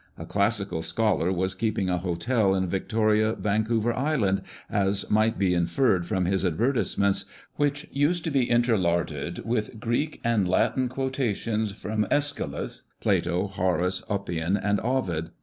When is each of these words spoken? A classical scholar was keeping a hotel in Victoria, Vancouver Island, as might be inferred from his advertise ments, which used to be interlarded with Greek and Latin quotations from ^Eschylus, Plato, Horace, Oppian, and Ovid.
A 0.17 0.25
classical 0.25 0.81
scholar 0.81 1.31
was 1.31 1.53
keeping 1.53 1.87
a 1.87 1.99
hotel 1.99 2.55
in 2.55 2.65
Victoria, 2.67 3.33
Vancouver 3.35 3.93
Island, 3.95 4.41
as 4.67 5.07
might 5.11 5.37
be 5.37 5.53
inferred 5.53 6.07
from 6.07 6.25
his 6.25 6.43
advertise 6.43 6.97
ments, 6.97 7.25
which 7.57 7.85
used 7.91 8.23
to 8.23 8.31
be 8.31 8.49
interlarded 8.49 9.45
with 9.45 9.79
Greek 9.79 10.19
and 10.23 10.49
Latin 10.49 10.87
quotations 10.89 11.73
from 11.73 12.05
^Eschylus, 12.05 12.81
Plato, 12.99 13.45
Horace, 13.45 14.01
Oppian, 14.09 14.57
and 14.57 14.79
Ovid. 14.79 15.29